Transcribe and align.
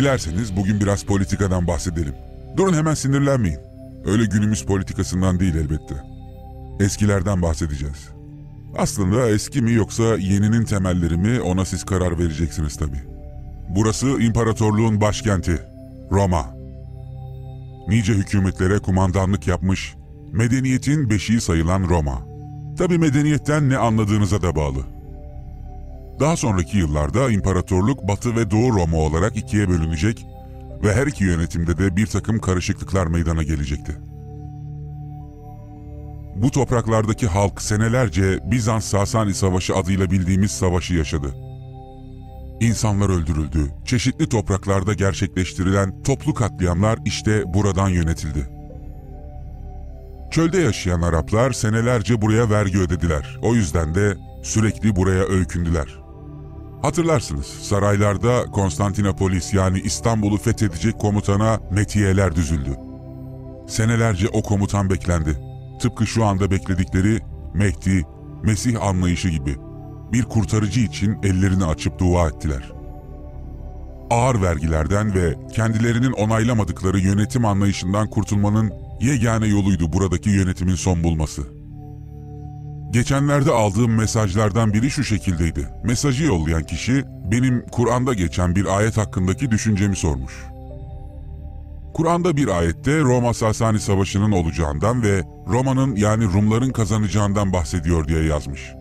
Dilerseniz 0.00 0.56
bugün 0.56 0.80
biraz 0.80 1.02
politikadan 1.04 1.66
bahsedelim. 1.66 2.14
Durun 2.56 2.74
hemen 2.74 2.94
sinirlenmeyin. 2.94 3.69
Öyle 4.04 4.24
günümüz 4.24 4.64
politikasından 4.64 5.40
değil 5.40 5.54
elbette. 5.54 5.94
Eskilerden 6.80 7.42
bahsedeceğiz. 7.42 8.08
Aslında 8.78 9.30
eski 9.30 9.62
mi 9.62 9.72
yoksa 9.72 10.02
yeninin 10.02 10.64
temelleri 10.64 11.16
mi 11.16 11.40
ona 11.40 11.64
siz 11.64 11.84
karar 11.84 12.18
vereceksiniz 12.18 12.76
tabii. 12.76 13.02
Burası 13.68 14.06
imparatorluğun 14.06 15.00
başkenti, 15.00 15.62
Roma. 16.12 16.54
Nice 17.88 18.12
hükümetlere 18.12 18.78
kumandanlık 18.78 19.46
yapmış, 19.46 19.94
medeniyetin 20.32 21.10
beşiği 21.10 21.40
sayılan 21.40 21.82
Roma. 21.88 22.22
Tabii 22.78 22.98
medeniyetten 22.98 23.68
ne 23.68 23.76
anladığınıza 23.76 24.42
da 24.42 24.56
bağlı. 24.56 24.80
Daha 26.20 26.36
sonraki 26.36 26.78
yıllarda 26.78 27.30
imparatorluk 27.30 28.08
Batı 28.08 28.36
ve 28.36 28.50
Doğu 28.50 28.74
Roma 28.74 28.96
olarak 28.96 29.36
ikiye 29.36 29.68
bölünecek 29.68 30.26
ve 30.82 30.94
her 30.94 31.06
iki 31.06 31.24
yönetimde 31.24 31.78
de 31.78 31.96
bir 31.96 32.06
takım 32.06 32.38
karışıklıklar 32.38 33.06
meydana 33.06 33.42
gelecekti. 33.42 33.96
Bu 36.36 36.50
topraklardaki 36.50 37.26
halk 37.26 37.62
senelerce 37.62 38.38
Bizans-Sasani 38.50 39.34
Savaşı 39.34 39.76
adıyla 39.76 40.10
bildiğimiz 40.10 40.50
savaşı 40.50 40.94
yaşadı. 40.94 41.34
İnsanlar 42.60 43.08
öldürüldü, 43.08 43.70
çeşitli 43.84 44.28
topraklarda 44.28 44.94
gerçekleştirilen 44.94 46.02
toplu 46.02 46.34
katliamlar 46.34 46.98
işte 47.04 47.54
buradan 47.54 47.88
yönetildi. 47.88 48.50
Çölde 50.30 50.58
yaşayan 50.58 51.02
Araplar 51.02 51.52
senelerce 51.52 52.22
buraya 52.22 52.50
vergi 52.50 52.78
ödediler. 52.78 53.38
O 53.42 53.54
yüzden 53.54 53.94
de 53.94 54.16
sürekli 54.42 54.96
buraya 54.96 55.24
öykündüler. 55.24 55.99
Hatırlarsınız 56.82 57.46
saraylarda 57.46 58.44
Konstantinopolis 58.44 59.54
yani 59.54 59.80
İstanbul'u 59.80 60.36
fethedecek 60.36 60.98
komutana 60.98 61.60
metiyeler 61.70 62.36
düzüldü. 62.36 62.76
Senelerce 63.68 64.28
o 64.28 64.42
komutan 64.42 64.90
beklendi. 64.90 65.38
Tıpkı 65.82 66.06
şu 66.06 66.24
anda 66.24 66.50
bekledikleri 66.50 67.20
Mehdi, 67.54 68.02
Mesih 68.42 68.82
anlayışı 68.82 69.28
gibi. 69.28 69.56
Bir 70.12 70.22
kurtarıcı 70.22 70.80
için 70.80 71.18
ellerini 71.22 71.64
açıp 71.64 71.98
dua 71.98 72.28
ettiler. 72.28 72.72
Ağır 74.10 74.42
vergilerden 74.42 75.14
ve 75.14 75.34
kendilerinin 75.52 76.12
onaylamadıkları 76.12 76.98
yönetim 76.98 77.44
anlayışından 77.44 78.10
kurtulmanın 78.10 78.72
yegane 79.00 79.46
yoluydu 79.46 79.92
buradaki 79.92 80.30
yönetimin 80.30 80.74
son 80.74 81.04
bulması.'' 81.04 81.59
Geçenlerde 82.90 83.50
aldığım 83.50 83.94
mesajlardan 83.94 84.72
biri 84.72 84.90
şu 84.90 85.04
şekildeydi. 85.04 85.68
Mesajı 85.84 86.24
yollayan 86.24 86.62
kişi 86.62 87.04
benim 87.32 87.66
Kur'an'da 87.72 88.14
geçen 88.14 88.56
bir 88.56 88.78
ayet 88.78 88.96
hakkındaki 88.96 89.50
düşüncemi 89.50 89.96
sormuş. 89.96 90.32
Kur'an'da 91.94 92.36
bir 92.36 92.48
ayette 92.48 93.00
Roma 93.00 93.34
Sasani 93.34 93.80
Savaşı'nın 93.80 94.32
olacağından 94.32 95.02
ve 95.02 95.22
Roma'nın 95.46 95.96
yani 95.96 96.24
Rumların 96.24 96.70
kazanacağından 96.70 97.52
bahsediyor 97.52 98.08
diye 98.08 98.24
yazmış. 98.24 98.72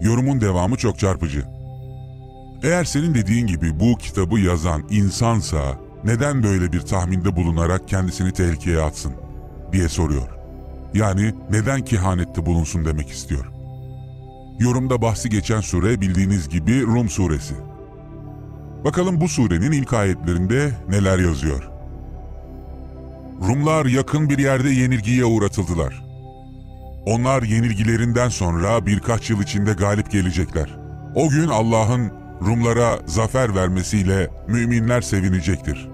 Yorumun 0.00 0.40
devamı 0.40 0.76
çok 0.76 0.98
çarpıcı. 0.98 1.44
Eğer 2.62 2.84
senin 2.84 3.14
dediğin 3.14 3.46
gibi 3.46 3.80
bu 3.80 3.98
kitabı 3.98 4.40
yazan 4.40 4.82
insansa 4.90 5.78
neden 6.04 6.42
böyle 6.42 6.72
bir 6.72 6.80
tahminde 6.80 7.36
bulunarak 7.36 7.88
kendisini 7.88 8.32
tehlikeye 8.32 8.82
atsın 8.82 9.12
diye 9.72 9.88
soruyor. 9.88 10.37
Yani 10.94 11.34
neden 11.50 11.84
kehanette 11.84 12.46
bulunsun 12.46 12.84
demek 12.84 13.10
istiyor. 13.10 13.44
Yorumda 14.58 15.02
bahsi 15.02 15.30
geçen 15.30 15.60
sure 15.60 16.00
bildiğiniz 16.00 16.48
gibi 16.48 16.82
Rum 16.82 17.08
suresi. 17.08 17.54
Bakalım 18.84 19.20
bu 19.20 19.28
surenin 19.28 19.72
ilk 19.72 19.92
ayetlerinde 19.92 20.70
neler 20.88 21.18
yazıyor. 21.18 21.70
Rumlar 23.48 23.86
yakın 23.86 24.30
bir 24.30 24.38
yerde 24.38 24.70
yenilgiye 24.70 25.24
uğratıldılar. 25.24 26.04
Onlar 27.06 27.42
yenilgilerinden 27.42 28.28
sonra 28.28 28.86
birkaç 28.86 29.30
yıl 29.30 29.42
içinde 29.42 29.72
galip 29.72 30.10
gelecekler. 30.10 30.76
O 31.14 31.28
gün 31.28 31.48
Allah'ın 31.48 32.12
Rumlara 32.46 32.98
zafer 33.06 33.54
vermesiyle 33.54 34.30
müminler 34.48 35.00
sevinecektir. 35.00 35.88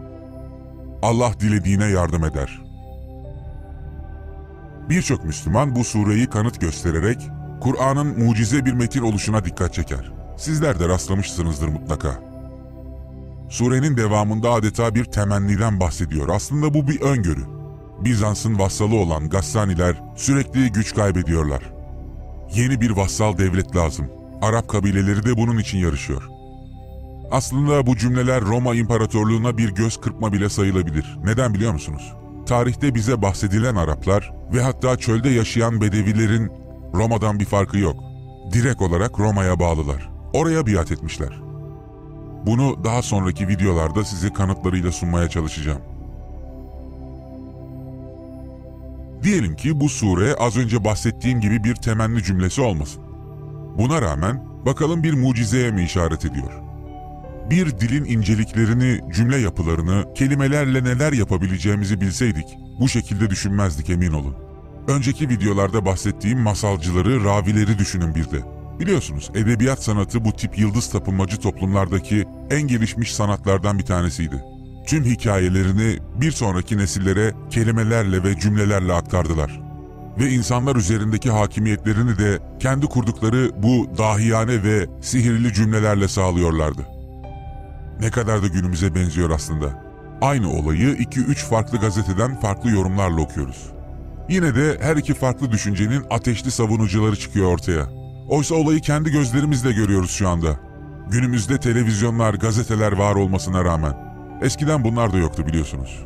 Allah 1.03 1.33
dilediğine 1.41 1.87
yardım 1.87 2.25
eder.'' 2.25 2.64
Birçok 4.89 5.25
Müslüman 5.25 5.77
bu 5.77 5.85
sureyi 5.85 6.27
kanıt 6.27 6.61
göstererek 6.61 7.31
Kur'an'ın 7.61 8.25
mucize 8.25 8.65
bir 8.65 8.73
metin 8.73 9.03
oluşuna 9.03 9.45
dikkat 9.45 9.75
çeker. 9.75 10.13
Sizler 10.37 10.81
de 10.81 10.89
rastlamışsınızdır 10.89 11.69
mutlaka. 11.69 12.23
Surenin 13.49 13.97
devamında 13.97 14.51
adeta 14.51 14.95
bir 14.95 15.05
temenniden 15.05 15.81
bahsediyor. 15.81 16.29
Aslında 16.29 16.75
bu 16.75 16.89
bir 16.89 17.01
öngörü. 17.01 17.45
Bizans'ın 18.01 18.59
vassalı 18.59 18.95
olan 18.95 19.29
Gassaniler 19.29 20.03
sürekli 20.17 20.73
güç 20.73 20.95
kaybediyorlar. 20.95 21.63
Yeni 22.55 22.81
bir 22.81 22.91
vassal 22.91 23.39
devlet 23.39 23.77
lazım. 23.77 24.11
Arap 24.43 24.69
kabileleri 24.69 25.27
de 25.27 25.37
bunun 25.37 25.59
için 25.59 25.79
yarışıyor. 25.79 26.29
Aslında 27.31 27.87
bu 27.87 27.97
cümleler 27.97 28.41
Roma 28.41 28.75
İmparatorluğu'na 28.75 29.59
bir 29.59 29.69
göz 29.75 30.01
kırpma 30.01 30.33
bile 30.33 30.49
sayılabilir. 30.49 31.19
Neden 31.25 31.55
biliyor 31.55 31.73
musunuz? 31.73 32.15
Tarihte 32.47 32.95
bize 32.95 33.23
bahsedilen 33.23 33.75
Araplar 33.75 34.33
ve 34.53 34.63
hatta 34.63 34.97
çölde 34.97 35.29
yaşayan 35.29 35.81
Bedevilerin 35.81 36.53
Roma'dan 36.95 37.41
bir 37.41 37.45
farkı 37.45 37.79
yok. 37.79 37.97
Direkt 38.53 38.83
olarak 38.83 39.21
Roma'ya 39.21 39.61
bağlılar. 39.61 40.11
Oraya 40.33 40.67
biat 40.67 40.93
etmişler. 40.93 41.41
Bunu 42.47 42.85
daha 42.85 43.03
sonraki 43.03 43.49
videolarda 43.49 44.05
size 44.05 44.33
kanıtlarıyla 44.33 44.93
sunmaya 44.93 45.29
çalışacağım. 45.29 45.81
Diyelim 49.23 49.57
ki 49.57 49.81
bu 49.81 49.89
sure 49.89 50.35
az 50.35 50.57
önce 50.57 50.85
bahsettiğim 50.85 51.41
gibi 51.41 51.65
bir 51.65 51.75
temenni 51.75 52.23
cümlesi 52.23 52.61
olmasın. 52.61 53.03
Buna 53.79 54.03
rağmen 54.03 54.45
bakalım 54.67 55.03
bir 55.03 55.13
mucizeye 55.13 55.71
mi 55.71 55.85
işaret 55.85 56.25
ediyor? 56.25 56.64
Bir 57.51 57.79
dilin 57.79 58.05
inceliklerini, 58.05 59.01
cümle 59.15 59.37
yapılarını, 59.37 60.15
kelimelerle 60.15 60.85
neler 60.85 61.13
yapabileceğimizi 61.13 62.01
bilseydik, 62.01 62.47
bu 62.81 62.89
şekilde 62.89 63.31
düşünmezdik 63.31 63.91
emin 63.91 64.13
olun. 64.13 64.37
Önceki 64.89 65.29
videolarda 65.29 65.85
bahsettiğim 65.85 66.41
masalcıları, 66.41 67.25
ravileri 67.25 67.79
düşünün 67.79 68.15
bir 68.15 68.31
de. 68.31 68.55
Biliyorsunuz 68.81 69.31
edebiyat 69.35 69.83
sanatı 69.83 70.25
bu 70.25 70.33
tip 70.33 70.59
yıldız 70.59 70.91
tapınmacı 70.91 71.41
toplumlardaki 71.41 72.25
en 72.51 72.63
gelişmiş 72.63 73.15
sanatlardan 73.15 73.79
bir 73.79 73.85
tanesiydi. 73.85 74.45
Tüm 74.87 75.05
hikayelerini 75.05 75.99
bir 76.21 76.31
sonraki 76.31 76.79
nesillere 76.79 77.33
kelimelerle 77.51 78.25
ve 78.25 78.41
cümlelerle 78.41 78.93
aktardılar. 78.93 79.61
Ve 80.19 80.31
insanlar 80.31 80.77
üzerindeki 80.77 81.31
hakimiyetlerini 81.31 82.19
de 82.19 82.39
kendi 82.61 82.87
kurdukları 82.87 83.51
bu 83.63 83.89
dahiyane 83.99 84.63
ve 84.63 84.87
sihirli 85.01 85.53
cümlelerle 85.53 86.09
sağlıyorlardı. 86.09 86.94
Ne 88.01 88.11
kadar 88.11 88.43
da 88.43 88.47
günümüze 88.47 88.95
benziyor 88.95 89.31
aslında. 89.31 89.85
Aynı 90.21 90.51
olayı 90.51 90.95
2-3 90.95 91.35
farklı 91.35 91.79
gazeteden 91.79 92.41
farklı 92.41 92.71
yorumlarla 92.71 93.21
okuyoruz. 93.21 93.71
Yine 94.29 94.55
de 94.55 94.79
her 94.81 94.97
iki 94.97 95.15
farklı 95.15 95.53
düşüncenin 95.53 96.03
ateşli 96.11 96.51
savunucuları 96.51 97.17
çıkıyor 97.17 97.53
ortaya. 97.53 97.87
Oysa 98.29 98.55
olayı 98.55 98.81
kendi 98.81 99.11
gözlerimizle 99.11 99.73
görüyoruz 99.73 100.11
şu 100.11 100.29
anda. 100.29 100.61
Günümüzde 101.11 101.61
televizyonlar, 101.61 102.35
gazeteler 102.35 102.93
var 102.93 103.15
olmasına 103.15 103.65
rağmen. 103.65 103.97
Eskiden 104.43 104.85
bunlar 104.85 105.13
da 105.13 105.19
yoktu 105.19 105.47
biliyorsunuz. 105.47 106.05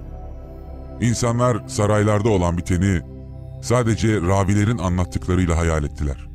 İnsanlar 1.01 1.69
saraylarda 1.69 2.29
olan 2.29 2.59
biteni 2.59 3.01
sadece 3.63 4.21
ravilerin 4.21 4.79
anlattıklarıyla 4.79 5.59
hayal 5.59 5.85
ettiler. 5.85 6.29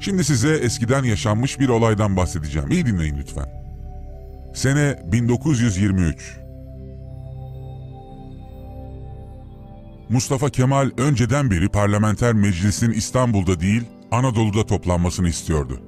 Şimdi 0.00 0.24
size 0.24 0.56
eskiden 0.56 1.04
yaşanmış 1.04 1.60
bir 1.60 1.68
olaydan 1.68 2.16
bahsedeceğim. 2.16 2.70
İyi 2.70 2.86
dinleyin 2.86 3.18
lütfen. 3.18 3.59
Sene 4.54 4.98
1923. 5.12 6.38
Mustafa 10.08 10.50
Kemal 10.50 10.90
önceden 10.98 11.50
beri 11.50 11.68
parlamenter 11.68 12.32
meclisin 12.32 12.90
İstanbul'da 12.90 13.60
değil 13.60 13.82
Anadolu'da 14.10 14.66
toplanmasını 14.66 15.28
istiyordu. 15.28 15.80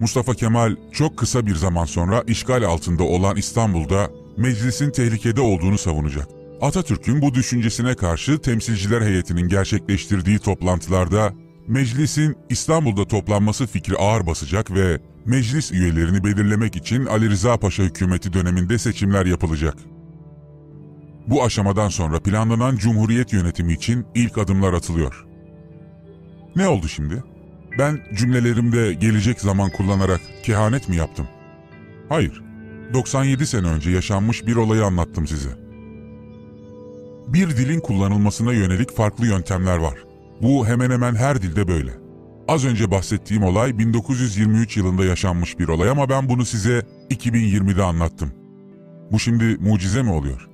Mustafa 0.00 0.34
Kemal 0.34 0.76
çok 0.92 1.16
kısa 1.16 1.46
bir 1.46 1.54
zaman 1.54 1.84
sonra 1.84 2.22
işgal 2.26 2.62
altında 2.62 3.02
olan 3.02 3.36
İstanbul'da 3.36 4.10
meclisin 4.36 4.90
tehlikede 4.90 5.40
olduğunu 5.40 5.78
savunacak. 5.78 6.28
Atatürk'ün 6.60 7.22
bu 7.22 7.34
düşüncesine 7.34 7.94
karşı 7.94 8.38
temsilciler 8.38 9.02
heyetinin 9.02 9.48
gerçekleştirdiği 9.48 10.38
toplantılarda 10.38 11.32
meclisin 11.68 12.36
İstanbul'da 12.50 13.08
toplanması 13.08 13.66
fikri 13.66 13.96
ağır 13.96 14.26
basacak 14.26 14.74
ve 14.74 15.00
meclis 15.24 15.72
üyelerini 15.72 16.24
belirlemek 16.24 16.76
için 16.76 17.06
Ali 17.06 17.30
Rıza 17.30 17.56
Paşa 17.56 17.82
hükümeti 17.82 18.32
döneminde 18.32 18.78
seçimler 18.78 19.26
yapılacak. 19.26 19.74
Bu 21.26 21.44
aşamadan 21.44 21.88
sonra 21.88 22.20
planlanan 22.20 22.76
Cumhuriyet 22.76 23.32
yönetimi 23.32 23.72
için 23.72 24.06
ilk 24.14 24.38
adımlar 24.38 24.72
atılıyor. 24.72 25.26
Ne 26.56 26.68
oldu 26.68 26.88
şimdi? 26.88 27.24
Ben 27.78 28.00
cümlelerimde 28.14 28.94
gelecek 28.94 29.40
zaman 29.40 29.70
kullanarak 29.70 30.20
kehanet 30.42 30.88
mi 30.88 30.96
yaptım? 30.96 31.28
Hayır. 32.08 32.42
97 32.94 33.46
sene 33.46 33.66
önce 33.66 33.90
yaşanmış 33.90 34.46
bir 34.46 34.56
olayı 34.56 34.84
anlattım 34.84 35.26
size. 35.26 35.50
Bir 37.28 37.50
dilin 37.50 37.80
kullanılmasına 37.80 38.52
yönelik 38.52 38.96
farklı 38.96 39.26
yöntemler 39.26 39.76
var. 39.76 40.11
Bu 40.42 40.66
hemen 40.66 40.90
hemen 40.90 41.14
her 41.14 41.42
dilde 41.42 41.68
böyle. 41.68 41.90
Az 42.48 42.64
önce 42.64 42.90
bahsettiğim 42.90 43.42
olay 43.42 43.78
1923 43.78 44.76
yılında 44.76 45.04
yaşanmış 45.04 45.58
bir 45.58 45.68
olay 45.68 45.90
ama 45.90 46.08
ben 46.08 46.28
bunu 46.28 46.44
size 46.44 46.82
2020'de 47.10 47.82
anlattım. 47.82 48.32
Bu 49.12 49.18
şimdi 49.18 49.56
mucize 49.60 50.02
mi 50.02 50.12
oluyor? 50.12 50.48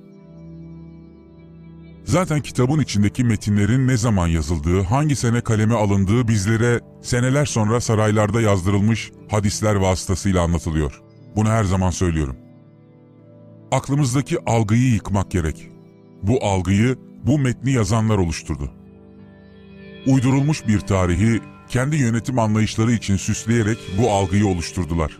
Zaten 2.03 2.41
kitabın 2.41 2.79
içindeki 2.79 3.23
metinlerin 3.23 3.87
ne 3.87 3.97
zaman 3.97 4.27
yazıldığı, 4.27 4.81
hangi 4.81 5.15
sene 5.15 5.41
kaleme 5.41 5.75
alındığı 5.75 6.27
bizlere 6.27 6.79
seneler 7.01 7.45
sonra 7.45 7.81
saraylarda 7.81 8.41
yazdırılmış 8.41 9.11
hadisler 9.31 9.75
vasıtasıyla 9.75 10.43
anlatılıyor. 10.43 11.01
Bunu 11.35 11.49
her 11.49 11.63
zaman 11.63 11.89
söylüyorum. 11.89 12.35
Aklımızdaki 13.71 14.37
algıyı 14.45 14.93
yıkmak 14.93 15.31
gerek. 15.31 15.69
Bu 16.23 16.45
algıyı 16.45 16.95
bu 17.25 17.39
metni 17.39 17.71
yazanlar 17.71 18.17
oluşturdu. 18.17 18.78
Uydurulmuş 20.07 20.67
bir 20.67 20.79
tarihi 20.79 21.41
kendi 21.69 21.95
yönetim 21.95 22.39
anlayışları 22.39 22.91
için 22.91 23.17
süsleyerek 23.17 23.77
bu 23.97 24.11
algıyı 24.11 24.47
oluşturdular. 24.47 25.19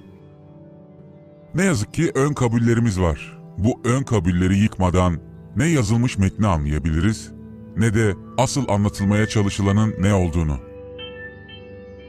Ne 1.55 1.63
yazık 1.63 1.93
ki 1.93 2.11
ön 2.15 2.33
kabullerimiz 2.33 2.99
var. 2.99 3.37
Bu 3.57 3.81
ön 3.83 4.03
kabulleri 4.03 4.57
yıkmadan 4.57 5.19
ne 5.55 5.65
yazılmış 5.65 6.17
metni 6.17 6.47
anlayabiliriz 6.47 7.31
ne 7.77 7.93
de 7.93 8.15
asıl 8.37 8.69
anlatılmaya 8.69 9.27
çalışılanın 9.27 9.95
ne 9.99 10.13
olduğunu. 10.13 10.57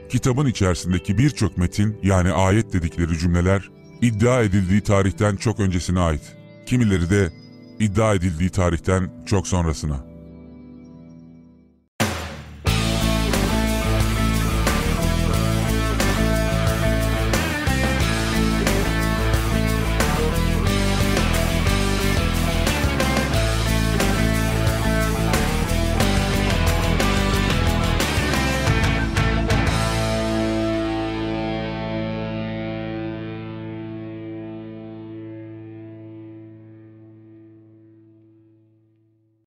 Kitabın 0.09 0.45
içerisindeki 0.45 1.17
birçok 1.17 1.57
metin 1.57 1.99
yani 2.03 2.31
ayet 2.31 2.73
dedikleri 2.73 3.17
cümleler 3.17 3.69
iddia 4.01 4.41
edildiği 4.41 4.81
tarihten 4.81 5.35
çok 5.35 5.59
öncesine 5.59 5.99
ait. 5.99 6.35
Kimileri 6.65 7.09
de 7.09 7.29
iddia 7.79 8.13
edildiği 8.13 8.49
tarihten 8.49 9.11
çok 9.25 9.47
sonrasına. 9.47 10.10